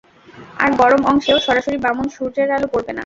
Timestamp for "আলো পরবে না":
2.55-2.99